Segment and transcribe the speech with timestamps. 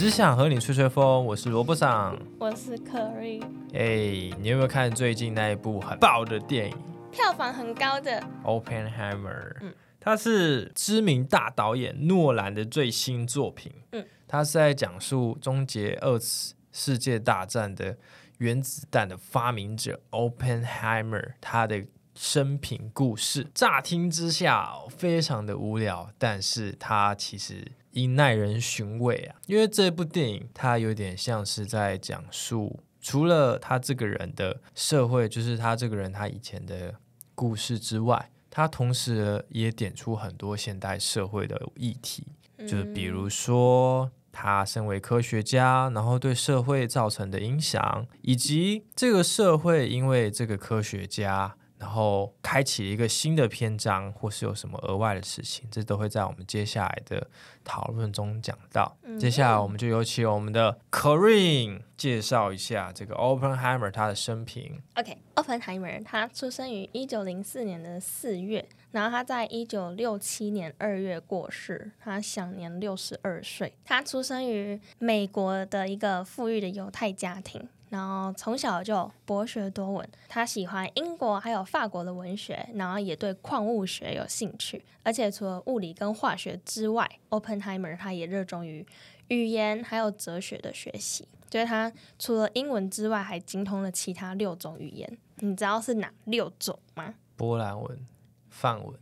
[0.00, 2.18] 只想和你吹吹风，我是萝卜桑。
[2.38, 3.38] 我是可瑞，
[3.74, 6.76] 哎，你有没有看最近那一部很爆的电影
[7.12, 8.12] 票房很高的，
[8.42, 9.52] 《Oppenheimer》？
[9.60, 13.70] 嗯它是知名大导演诺兰的最新作品。
[13.92, 17.98] 嗯，它是在讲述终结二次世界大战的
[18.38, 23.46] 原子弹的发明者 Oppenheimer 他的生平故事。
[23.52, 32.80] 乍听之下哦非常的无聊，但是它其实因耐人寻味啊，因为这部电影它有点像是在讲述。
[33.02, 36.94] 除了他这个人的社会，就是他这个人他以前的
[37.34, 42.26] 故事之外，他同时也点出很多现代社会的议题，
[42.58, 51.56] 就是比如说他身为科学家，然后对社会造成的影响，以及这个社会因为这个科学家。
[51.80, 57.26] 然后开启了一个新的篇章，或是有什么额外的事情，这都会在我们接下来的
[57.64, 58.94] 讨论中讲到。
[59.18, 64.82] 接下来我们就有请我们的 Corinne 介绍一下这个 Oppenheimer 他的生平。
[64.96, 73.72] OK，Oppenheimer 他出生于一九零四年的四月，然后他在一九六七年二月过世，他享年六十二岁。
[73.86, 77.66] 他出生于美国的一个富裕的犹太家庭。
[77.90, 84.82] 然后从小就博学多闻，他喜欢英国还有法国的文学，然后也对矿物学有兴趣。
[85.02, 88.86] 而且除了物理跟化学之外，Oppenheimer 他也热衷于
[89.28, 91.28] 语言还有哲学的学习。
[91.48, 95.18] 就是他除了英文之外，还精通了其他六种语言。
[95.36, 97.14] 你知道是哪六种吗？
[97.34, 98.06] 波兰文、
[98.48, 98.94] 梵文、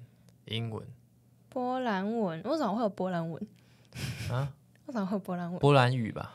[0.46, 0.82] 英文
[1.50, 3.46] 波兰文为什么会有波兰文？
[4.30, 4.54] 啊，
[4.86, 5.58] 为什么会有波兰文？
[5.58, 6.34] 波兰语吧？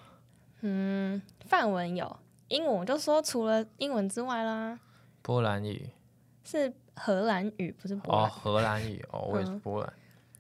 [0.62, 4.80] 嗯，梵文有，英文我就说除了英文之外啦，
[5.22, 5.90] 波兰语
[6.44, 9.94] 是荷兰语，不是波兰哦，荷兰语哦，我也是嗯波兰。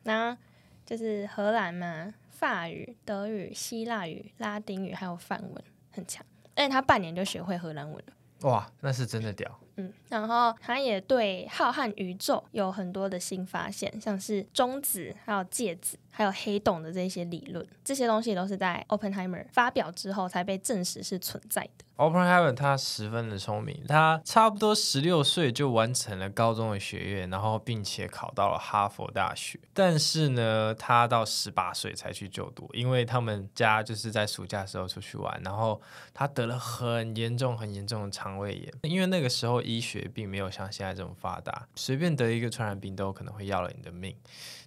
[0.03, 0.41] 然后
[0.85, 6.25] 就是荷兰嘛，法语、德语、希腊语、拉丁语还有梵文很强，
[6.55, 8.13] 而且他半年就学会荷兰文了。
[8.49, 9.59] 哇，那是真的屌。
[9.77, 21.83] 嗯，然后他也对浩瀚宇宙有很多的新发现，像是中子、还有介子、还有黑洞的这些理论，这些东西都是在 Oppenheimer 发表之后才被证实是存在的。
[21.95, 29.59] Oppenheimer 他十分的聪明，他差不多十六岁就完成了高中的学业，然后并且考到了哈佛大学。
[29.73, 35.81] 但是呢，他到十八岁才去就读，因为他们家就是在暑假的时候出去玩，然后
[36.13, 38.73] 他得了很严重、很严重的肠胃炎。
[38.83, 44.15] 因为那个时候医学并没有像现在这么发达，随便得一个传染病都有可能会要了你的命。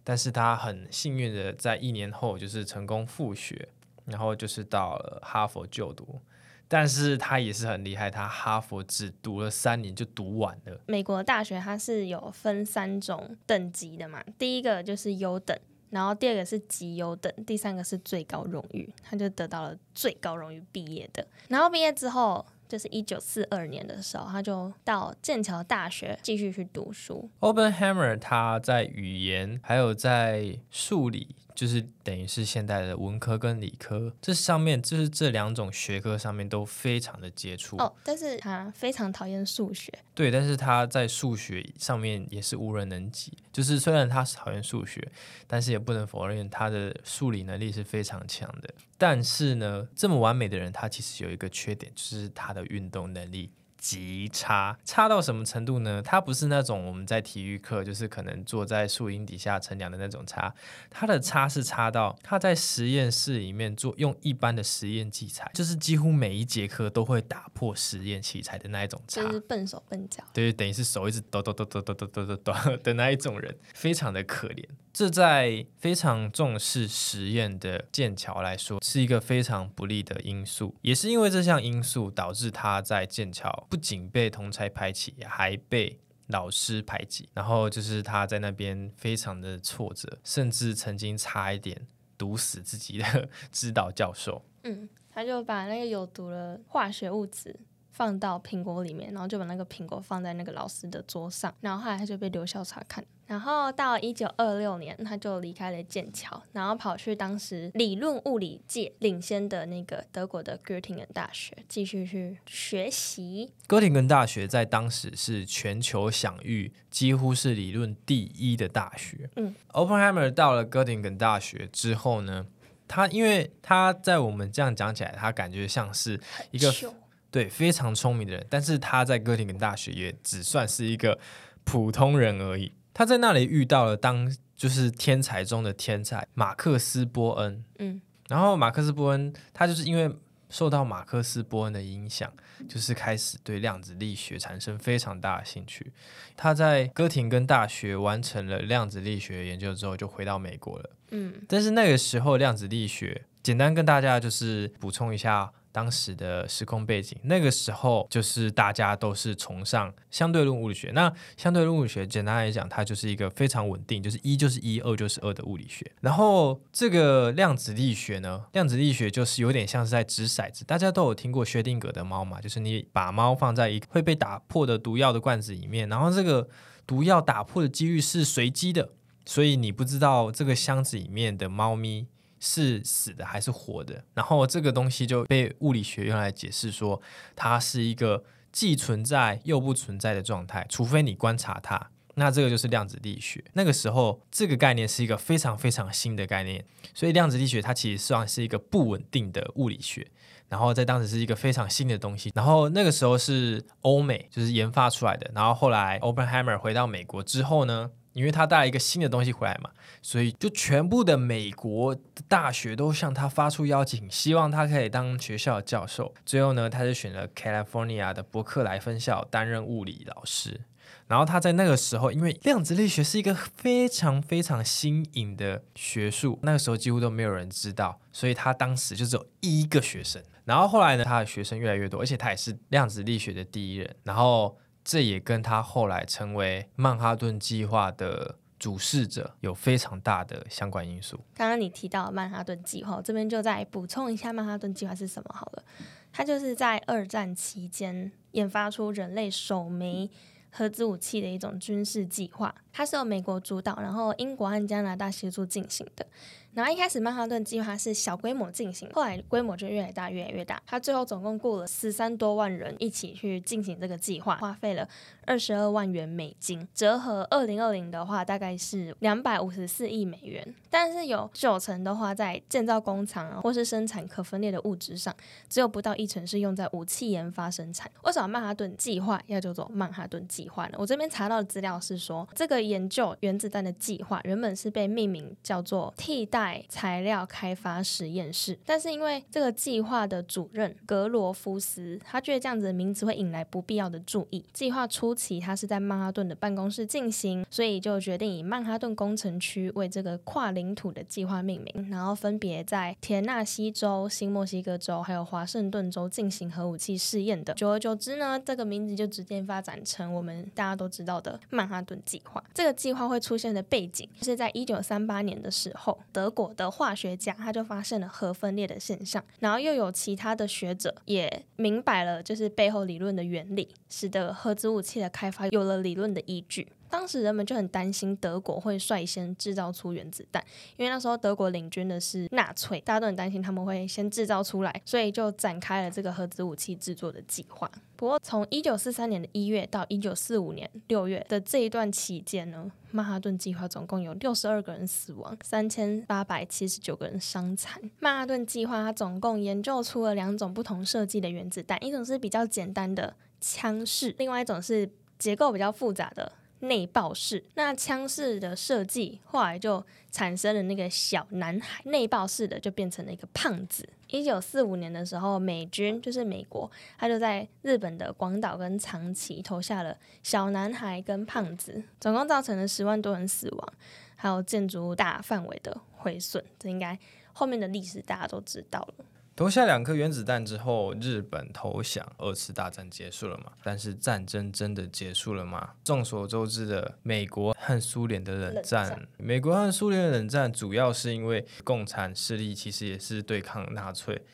[0.09, 3.69] 但是他很幸运的在一年后就是成功复学，
[4.05, 6.21] 然后就是到了哈佛就读。
[6.69, 10.81] 但是他也是很厉害，他哈佛只读了三年就读完了。
[10.87, 15.59] 美国大学它是有分三种等级的嘛，第一个就是优等，
[15.91, 21.27] 然后第二个是极优等，第三个是最高荣誉，他就得到了最高荣誉毕业的。
[21.49, 27.31] 然后毕业之后，就是一九四二年的时候，他就到剑桥大学继续去读书。
[27.41, 37.77] Oppenheimer 他在语言还有在数理，就是等于是现代的文科跟理科这上面，就是这两种学科上面都非常的接触。
[37.79, 43.33] 哦，但是他非常讨厌数学，对，但是他在数学上面也是无人能及。
[43.53, 45.11] 就是虽然他是讨厌数学，
[45.47, 48.69] 但是也不能否认他的数理能力是非常强的。
[48.99, 53.51] 但是呢，这么完美的人，他其实有一个缺点，就是他的运动能力。
[53.79, 56.03] 极差，差到什么程度呢？
[56.03, 60.55] 他不是那种我们在体育课就是可能坐在树荫底下乘凉的那种差，
[60.91, 69.23] 他的差是差到他在实验室里面做用一般的实验器材，就是几乎每一节课都会打破实验器材的那一种差。
[69.23, 70.25] 就是笨手笨脚。
[70.33, 74.65] 对，等于是手一直抖抖抖抖抖抖抖抖抖的那一种人，非常的可怜。
[74.93, 80.75] 这在非常重视实验的剑桥来说，是一个非常不利的因素。
[80.81, 87.29] 也是因为这项因素，导致他在剑桥不仅被同才排挤，还被老师排挤。
[87.35, 91.87] 然后就是他在那边非常的挫折，甚至曾经差一点
[92.19, 94.45] 毒死自己的 指导教授。
[94.65, 97.59] 嗯，他就把那个有毒的化学物质
[97.91, 103.05] 放到苹果里面，然后就把那个苹果放在那个老师的桌上，然后后来他就被留校察看。
[103.27, 113.53] 然后到一九二六年，他就离开了剑桥，然后跑去当时理论物理界领先的那个德国的 Göttingen 大学继续去学习。
[113.67, 119.29] 哥廷根大学在当时是全球享誉，几乎是理论第一的大学。
[119.35, 122.47] 嗯，Oppenheimer 到了哥廷根大学之后呢，
[122.87, 126.21] 他因为他在我们这样讲起来，他感觉像是
[126.53, 126.95] 一个糗
[127.33, 131.19] 对非常聪明的人，但是他在哥廷根大学也只算是一个
[131.65, 132.73] 普通人而已。
[132.97, 137.63] 他在那里遇到了当就是天才中的天才马克思波恩。
[137.79, 140.11] 嗯，然后马克思波恩他就是因为
[140.49, 142.33] 受到马克思波恩的影响，
[142.67, 145.93] 就是开始对量子力学产生非常大的兴趣。
[146.39, 150.91] 他在哥廷根大学完成了量子力学研究之后，就回到美国了。
[151.11, 155.53] 嗯，但是那个时候量子力学，简单跟大家就是补充一下。
[155.77, 160.91] 当时的时空背景，那个时候就是大家都是崇尚相对论物理学。
[160.95, 165.85] 那相对论物理学简单来讲，它就是一个非常稳定，就是一就是一，二就是二的物理学。
[166.01, 170.65] 然后这个量子力学呢，量子力学就是有点像是在掷骰子。
[170.65, 172.41] 大家都有听过薛定谔的猫嘛？
[172.41, 176.49] 就是你把猫放在一个会被打破的毒药的罐子里面，然后这个
[176.87, 178.93] 毒药打破的几率是随机的，
[179.27, 182.07] 所以你不知道这个箱子里面的猫咪。
[182.39, 184.05] 是死的还是活的？
[184.15, 187.01] 然后这个东西就被物理学用来解释说，
[187.35, 191.91] 它是一个既存在又不存在的状态，除非你观察它。
[192.19, 193.45] 那这个就是量子力学。
[193.53, 200.07] 那个时候，这个概念是一个非常非常新的概念，所以量子力学它其实算是一个不稳定的物理学。
[200.49, 202.31] 然后在当时是一个非常新的东西。
[202.35, 205.31] 然后那个时候是欧美就是研发出来的。
[205.35, 207.91] 然后后来 Oppenheimer 回到美国之后呢？
[208.17, 209.69] 因为他带了一个新的东西回来嘛，
[210.01, 216.15] 所以就全部的美国的大学都向他发出邀请，希望他可以当学校的教授。
[216.25, 220.63] 最后呢，他就选了 California 的伯克莱分校担任物理老师。
[221.07, 230.23] 然后他在那个时候，因为量子力学是一个非常非常新颖的学术，那个时候几乎都没有人知道，所以他当时就只有一个学生。
[230.47, 233.95] 然后后来呢，他的学生越来越多，而且他也是量子力学的第一人。
[234.05, 234.57] 然后。
[234.87, 241.19] 这也跟他后来成为曼哈顿计划的主事者有非常大的相关因素。
[241.35, 245.65] 刚刚你提到曼哈顿计划，这边就再补充一下曼哈顿计划是什么好了。
[246.13, 250.09] 它就是在二战期间研发出人类首枚
[250.53, 256.07] 核子武器的一种军事计划，它是由美国主导，然后英国和加拿大协助进行的。
[256.53, 260.63] 然后一开始曼哈顿计划是小规模进行，后来规模就越来越大，越来越大。
[260.67, 264.89] 它最后总共雇了十三多万人一起去进行这个计划，花费了
[265.27, 270.55] 二十二万元美金，折合二零二零的话大概是两百五十四亿美元。
[270.71, 275.15] 但是有九成的花在建造工厂啊，或是生产可分裂的物质上，
[275.51, 277.91] 只有不到一成是用在武器研发生产。
[278.05, 280.77] 为什么曼哈顿计划要叫做曼哈顿计划呢？
[280.79, 286.65] 我这边查到的资料是说，这个研究原子弹的计划原本是被命名叫做替代。
[286.69, 294.45] 材料开发实验室，但是因为这个计划的主任格罗夫斯，他觉得这样子的名字会引来不必要的注意。
[294.53, 307.55] 计划初期，他是在曼哈顿的办公室进行，所以就决定以曼哈顿工程区为这个跨领土的计划命名，然后分别在田纳西州、新墨西哥州还有华盛顿州进行核武器试验的。
[307.55, 312.43] 久而久之呢，这个名字就逐渐发展成我们大家都知道的曼哈顿计划。
[312.57, 316.31] 这个计划会出现的背景是在一九三八年的时候，德。
[316.37, 326.69] 国的化学家他就发现了核分裂的现象，然后又有其他的学者也明白了就是背后理论的原理，使得核子武器的开发有了理论的依据。
[326.91, 330.45] 当时人们就很担心德国会率先制造出原子弹，
[330.77, 337.71] 因为那时候德国领军的是纳粹，大家都很担心他们会先制造出来，所以就展开了这个核子武器制作的计划。
[337.97, 347.81] 不过，从一九四三年的一月到一九四五年六月的这一段期间呢，曼哈顿计划总共有六十二个人死亡，三千八百七十九个人伤残。
[348.01, 356.31] 曼哈顿计划它总共研究出了两种不同设计的原子弹，一种是比较简单的枪式，另外一种是结构比较复杂的。
[356.61, 363.89] 内爆式，那枪式的设计后来就产生了那个小男孩，内爆式的就变成了一个胖子。
[364.09, 373.73] 一九四五年的时候，美军就是美国，他就在日本的广岛跟长崎投下了小男孩跟胖子，总共造成了十万多人死亡，
[374.15, 376.43] 还有建筑物大范围的毁损。
[376.59, 376.99] 这应该
[377.33, 379.05] 后面的历史大家都知道了。
[379.37, 383.53] 投下两颗原子弹之后，日本投降，二次大战结束了嘛？
[383.63, 385.75] 但是战争真的结束了吗？
[385.85, 394.25] 众所周知的美国和苏联的冷战，美国和苏联的冷战主要是因为共产势力其实也是对抗纳粹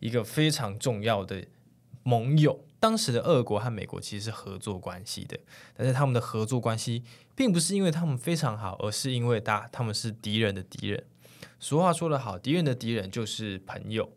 [0.00, 1.44] 一个非常重要的
[2.02, 2.64] 盟友。
[2.80, 5.38] 当时的俄国和美国其实是合作关系的，
[5.76, 7.04] 但是他们的合作关系
[7.36, 11.04] 并不是因为他们非常好，而是因为大他们是敌人的敌人。
[11.60, 14.10] 俗话说得好，敌人的敌人就是朋友。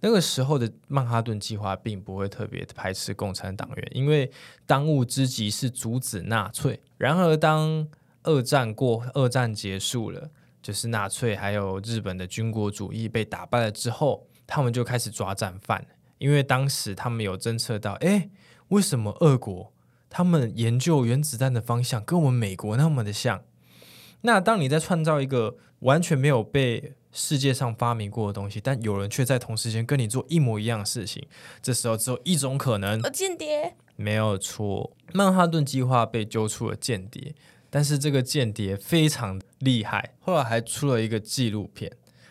[0.00, 4.30] 那个时候的曼哈顿计划并不会特别排斥共产党员，因为
[4.66, 6.80] 当务之急是阻止纳粹。
[6.96, 7.88] 然而，当
[8.22, 10.30] 二战过，二战结束了，
[10.62, 15.86] 就是纳粹还有日本的军国主义被打败了之后，他们就开始抓战犯。
[16.18, 18.28] 因为当时他们有侦测到，哎，
[18.68, 19.72] 为什么俄国
[20.10, 23.42] 他们研究原子弹的方向跟我们美国那么的像？
[24.22, 31.26] 那当你在创造一个完全没有被世界上发明过的东西，但有人却在同时间跟你做一模一样的事情，
[31.60, 33.74] 这时候只有一种可能，间谍。
[33.96, 34.96] 没有错。
[35.12, 37.34] 曼哈顿计划被揪出了间谍，
[37.68, 41.90] 但是这个间谍非常厉害，后来还出了一个纪录片。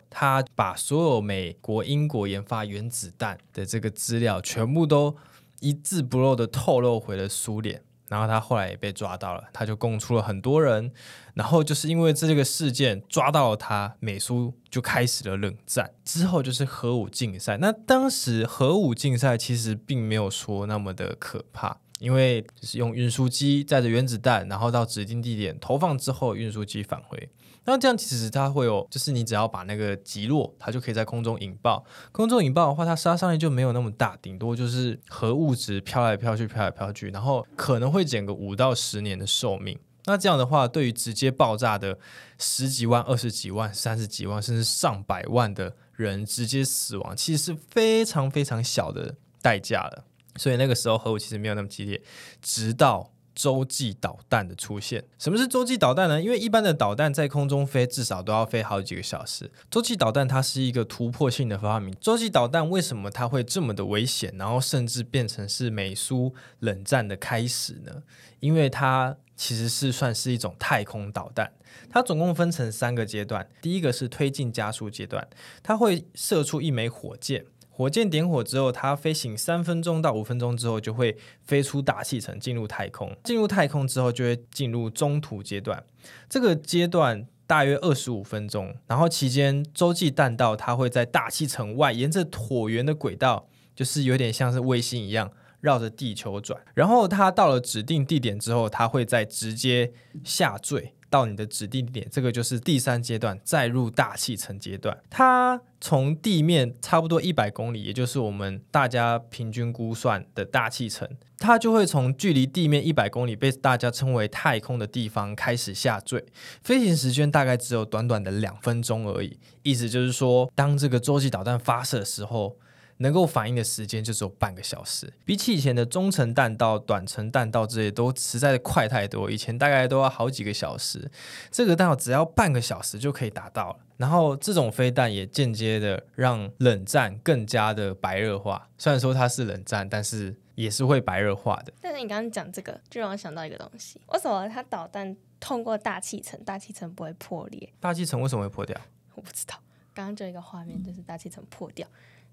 [0.09, 5.17] 他把所有美国、英国研发原子弹的这个资料，全部都
[5.59, 7.83] 一字不漏的透露回了苏联。
[8.09, 10.91] 然后他后来也被抓到了，他就供出了很多人。
[11.33, 15.91] 然后就是因为这个事件抓到了他，美苏就开始了冷战。
[16.03, 17.57] 之后就是核武竞赛。
[17.57, 27.29] 那当时核武竞赛其实并没有说那么的可怕，因为就是用运输机载着原子弹，然后到指定地点投放之后，运输机返回。
[27.69, 31.85] 那这样其实它会有，就是你只要把那个击落，它就可以在空中引爆。
[32.13, 39.77] 空中引爆的话，它杀伤力就没有那么大，顶多就是核物质飘来飘去，飘来飘去，然后可能会减个五到十年的寿命。
[40.05, 41.99] 那这样的话，对于直接爆炸的
[42.39, 50.05] 十几万、二十几万、三十几万，甚至上百万的人直接死亡，其实是非常非常小的代价了。
[50.37, 52.01] 所以那个时候核武其实没有那么激烈，
[52.41, 53.11] 直到。
[53.37, 56.19] 洲际导弹的出现，什么是洲际导弹呢？
[56.19, 61.95] 因为一般的导弹在空中飞至少都要飞好几个小时，洲际导弹它是一个突破性的发明。
[62.01, 68.01] 洲际导弹为什么它会这么的危险，然后甚至变成是美苏冷战的开始呢？
[68.39, 71.53] 因为它其实是算是一种太空导弹，
[71.91, 75.27] 它总共分成三个阶段，第一个是推进加速阶段，
[75.61, 77.45] 它会射出一枚火箭。
[77.77, 83.15] 火箭点火之后，它飞行三分钟到五分钟之后，就会飞出大气层，进入太空。
[83.23, 85.83] 进入太空之后，就会进入中途阶段。
[86.27, 95.31] 这个阶段大约二十五分钟，然后期间洲际弹道它会在大气层外，沿着椭圆的轨道，就是有点像是卫星一样，
[95.61, 96.59] 绕着地球转。
[96.73, 99.91] 然后它到了指定地点之后，它会再直接
[100.23, 100.95] 下坠。
[101.09, 104.97] 到你的指定地点，这个就是第三阶段，再入大气层阶段。
[105.09, 116.25] 它从地面差不多一百公里，也就是我们大家平均估算的大气层，它就会从距离地面一百公里，被大家称为太空的地方开始下坠。
[116.61, 119.39] 飞行时间大概只有短短的两分钟而已。
[119.63, 122.57] 意思就是说，当这个洲际导弹发射的时候。
[122.97, 129.29] 能够反应的时间就只有半个小时，比起以前的中程弹道、短程弹道这些都实在是快太多。
[129.29, 131.09] 以前大概都要好几个小时，
[131.51, 133.79] 这个弹道只要半个小时就可以达到了。
[133.97, 138.69] 然后这种飞弹也间接的让冷战更加的白热化。
[138.77, 141.73] 虽然说它是冷战，但是也是会白热化的。
[141.81, 147.73] 但是你刚刚讲这个，就让我想到一个东西：为什么它导弹通过大气层，大气层不会破裂？
[147.79, 148.79] 大气层为什么会破掉？
[149.15, 149.55] 我不知道。
[149.95, 151.87] 刚刚就一个画面，就是大气层破掉。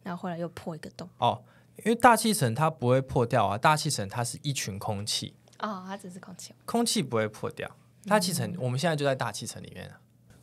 [0.05, 1.43] 然后后来又破一个洞哦，
[1.79, 7.69] 因为大气层它不会破掉啊，大气层它是一群空气哦，它只是空气，空气不会破掉。
[8.07, 9.91] 大气层我们现在就在大气层里面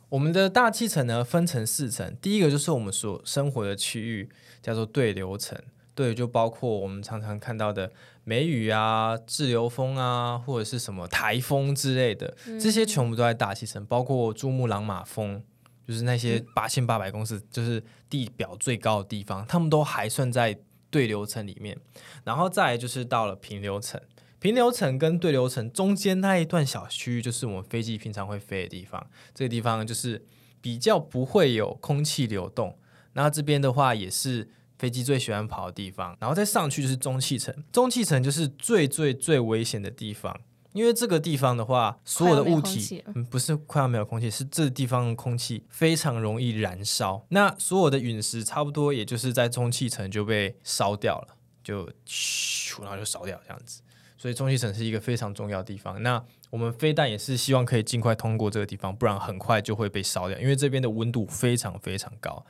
[0.08, 4.28] 我们的大气层呢分成四层，第一个就是我们所生活的区域，
[4.60, 5.58] 叫做对流层，
[5.94, 7.90] 对，就包括我们常常看到的
[8.24, 15.42] 梅雨啊、滞留风啊，或者是什么台风之类的，这些全部都在大气层，包括珠穆朗玛峰。
[15.86, 20.58] 就是那些八千八百公尺，就是地表最高的地方，他们都还算在
[20.90, 21.76] 对流层里面。
[22.24, 24.00] 然后再就是到了平流层，
[24.38, 29.04] 平流层跟对流层中间那一段小区域，就是我们飞机平常会飞的地方。
[29.34, 30.24] 这个地方就是
[30.60, 32.78] 比较不会有空气流动。
[33.12, 34.48] 然后这边的话，也是
[34.78, 36.16] 飞机最喜欢跑的地方。
[36.20, 40.40] 然后再上去就是中气层，中气层就是最最最危险的地方。
[40.72, 47.24] 因为这个地方的话，所有的物体嗯不是快要没有空气，是这地方空气非常容易燃烧。
[47.28, 53.82] 那所有的陨石差不多也就是在中气层就被烧掉了，就咻，然后就烧掉这样子。
[54.16, 56.00] 所以中气层是一个非常重要的地方。
[56.00, 62.44] 那我们飞弹也是希望可以尽快通过这个地方，不然很快就会被烧掉，因为这边的温度非常非常高。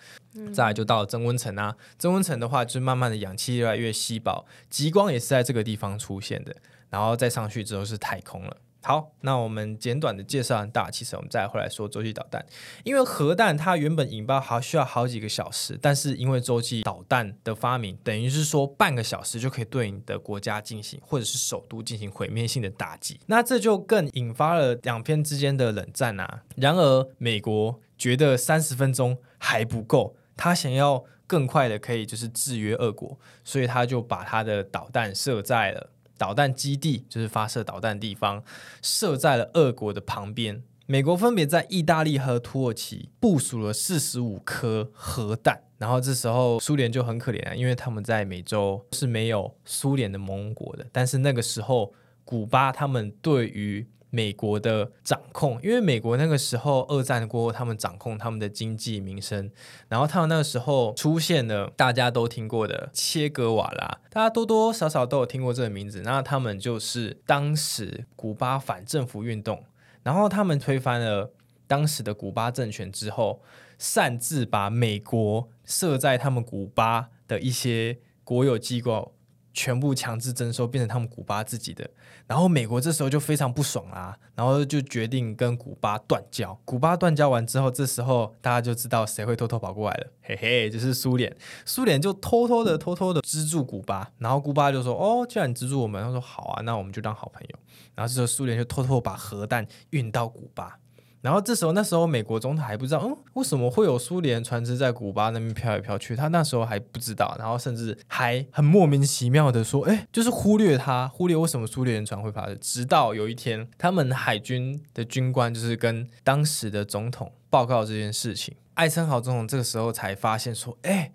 [0.53, 6.55] 再来就到了增温层啊，增温层的话，就慢慢的氧气越来越稀薄，极光也是在这个地方出现的。
[6.93, 8.57] 然后再上去之后是太空了。
[8.85, 12.45] 好，那我们简短的介绍完大气层，我们再回来说洲际导弹。
[12.83, 23.21] 因为核弹它原本引爆还需要好几个小时，但是因为洲际导弹的发明，等于是说半个小时就可以对你的国家进行或者是首都进行毁灭性的打击。
[23.27, 26.43] 那这就更引发了两边之间的冷战啊。
[26.57, 35.91] 然而美国觉得三十分钟还不够，他想要更快的可以就是制约俄国，所以他就把他的导弹设在了。
[36.23, 38.45] 导弹基地就是发射导弹地方，
[38.81, 40.63] 设在了俄国的旁边。
[40.87, 45.65] 美国分别在意大利和土耳其部署了四十五颗核弹。
[45.79, 50.87] 然后这时候苏联就很可怜啊，因为他们在美洲是没有苏联的盟国的。
[50.93, 51.93] 但是那个时候，
[52.25, 59.51] 古巴他们对于美国的掌控，因为美国那个时候二战过后，他们掌控他们的经济民生，
[59.89, 66.03] 然后他们那个时候出现了大家都听过的切格瓦拉，大家多多少少都有听过这个名字。
[66.03, 69.65] 那他们就是当时古巴反政府运动，
[70.03, 71.33] 然后他们推翻了
[71.67, 73.41] 当时的古巴政权之后，
[73.79, 79.15] 擅自把美国设在他们古巴的一些国有机构。
[79.53, 81.89] 全部强制征收，变成他们古巴自己的。
[82.27, 86.59] 然后美国这时候就非常不爽啦，然后就决定跟古巴断交。
[86.65, 91.35] 古巴断交完之后，这时候大家就知道谁会偷偷跑过来了，嘿嘿，就是苏联。
[91.67, 97.59] 苏联就偷偷的、偷偷的资助古巴，然后古巴就说：“哦，既然你资助我们，他说好啊，那我们就当好朋友。”
[97.95, 100.79] 然后这时候苏联就偷偷把核弹运到古巴。
[101.23, 106.15] 然后这时候，那时候美国总统还不知道，嗯，为什么会有苏联船只在古巴那边飘来飘去？
[106.15, 112.53] 他那时候还不知道，然后甚至还很莫名其妙的说，哎，就是忽略他，忽略为什么苏联船会跑。
[112.57, 121.13] 直到有一天，他们海军的军官就是跟当时的总统报告这件事情，艾森豪总统这个时候才发现说，哎。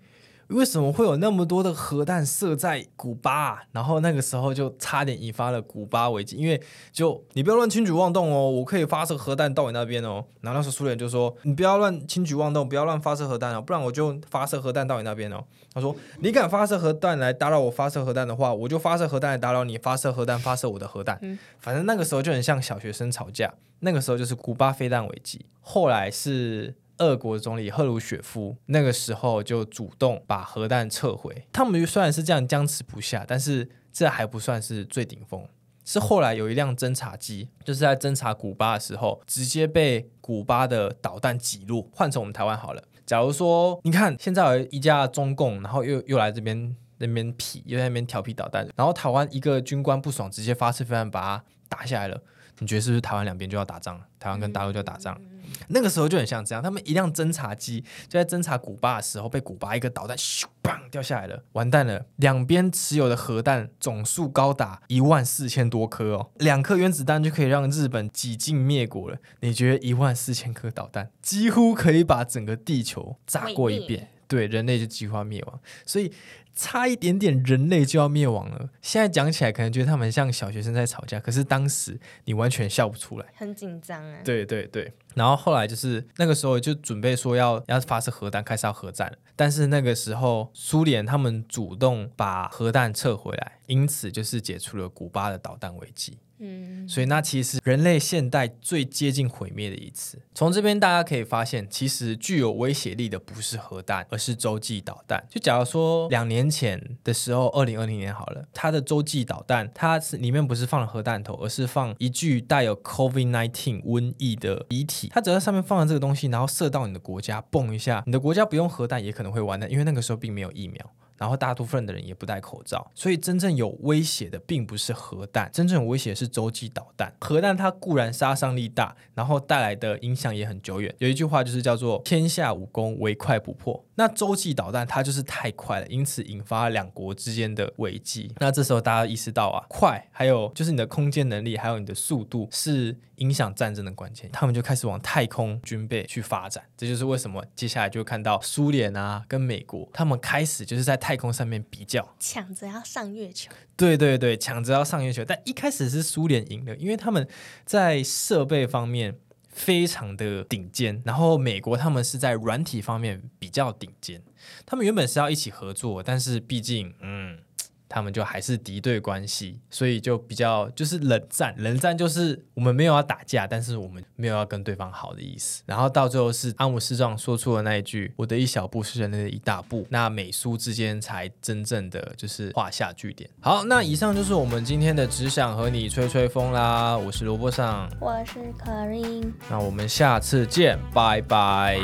[0.48, 3.62] 为什么会有那么多的核弹射在古巴？
[3.72, 10.24] 然后那个时候就差点引发了古巴危机，因为就你不要乱轻举妄动哦，我可以发射核弹到你那边哦。
[10.40, 15.44] 然后那时候苏联就说你不要乱轻举妄动，不要乱发射核弹哦，不然我就发射核弹到你那边哦。
[15.74, 21.20] 他说你敢发射核弹来打扰我发射核弹的话，我就发射核弹来打扰你发射核弹发射我的核弹。
[21.58, 23.52] 反正那个时候就很像小学生吵架。
[23.80, 26.74] 那个时候就是古巴飞弹危机，后来是。
[26.98, 31.46] 俄国总理赫鲁雪夫那个时候就主动把核弹撤回。
[31.52, 35.46] 他们虽然是这样僵持不下，但是这还不算是最顶峰。
[35.84, 41.88] 是后来有一辆侦察机，就是在侦察古巴的时候，直接被古巴的导弹击落。
[41.94, 52.20] 换成我们台湾好了，假如说你看现在有一架中共，然后又又来这边那边皮，又在那边调皮捣蛋，然后台湾一个军官不爽，直接发射飞弹把它打下来了。
[52.60, 54.04] 你觉得是不是台湾两边就要打仗了？
[54.18, 55.20] 台湾跟大陆就要打仗了，
[55.68, 56.62] 那个时候就很像这样。
[56.62, 62.06] 他们一辆侦察机就在侦察古巴的时候，被古巴一个导弹咻砰掉下来了，完蛋了。
[62.16, 69.18] 两边持有的核弹总数高达一万四千多颗哦，两颗原子弹就可以让日本几近灭国了。
[69.40, 74.08] 你觉得一万四千颗导弹几乎可以把整个地球炸过一遍？
[74.26, 75.60] 对，人类就几乎灭亡。
[75.86, 76.12] 所以。
[76.60, 78.68] 差一点点，人类就要灭亡了。
[78.82, 84.20] 现在讲起来，可能觉得他们像小学生在吵架，可是当时你完全笑不出来，很紧张哎。
[84.24, 89.16] 对对对，然后后来就是那个时候就准备说要要发射核弹，开始要核战了。
[89.36, 96.18] 但是那个时候苏联他们主动把核弹撤回来，因此就是解除了古巴的导弹危机。
[96.40, 100.22] 嗯，所以那其实人类现代最接近毁灭的一次。
[100.36, 105.26] 从这边大家可以发现，其实具有威胁力的不是核弹，而是洲际导弹。
[105.28, 115.08] 就假如说两年前的时候，二零二零年好了，它的洲际导弹，它是里面不是放了核弹头，而是放一具带有 COVID-19 瘟疫的遗体。
[115.10, 120.94] 它只要上面放了这个东西，然后射到你的国家，蹦一下，你的国家不用核弹也可能会完蛋，因为那个时候并没有疫苗。
[121.18, 127.12] 然后大部分的人也不戴口罩，所以真正有威胁的并不是核弹，真正有威胁是洲际导弹。
[127.20, 130.94] 核弹它固然杀伤力大，然后带来的影响也很久远。
[130.98, 133.84] 有一句话就是叫做“天下武功，唯快不破”。
[133.96, 138.32] 那洲际导弹它就是太快了，因此引发了两国之间的危机。
[138.38, 144.30] 那这时候大家意识到啊，快，还有就是你的空间能力，还有你的速度是影响战争的关键。
[144.32, 146.62] 他们就开始往太空军备去发展。
[146.76, 153.50] 这就是为什么接下来就看到苏联啊跟美国，他们开始就是在空上面比较，抢着要上月球。
[153.76, 155.24] 对对对，抢着要上月球。
[155.24, 157.28] 但一开始是苏联赢的，因为他们
[157.64, 159.18] 在设备方面。
[159.50, 164.22] 非常的顶尖，然后美国他们是在软体方面比较顶尖，
[164.64, 167.40] 他们原本是要一起合作，但是毕竟，嗯。
[167.88, 171.54] 他们就还是敌对关系，所以就比较就是冷战。
[171.56, 175.62] 冷战就是我们没有要打架，但是我们没有要跟对方好的意思。
[175.66, 183.28] 然后到最后是阿姆斯壮说出了那一句：“我的一小步是人类的一大步。”那美苏之间才真正的就是画下句点。
[183.40, 186.96] 好，那以上就是我们今天的只想和你吹吹风啦。
[186.96, 191.78] 我是萝卜上，我是可 a 那我们下次见，拜拜。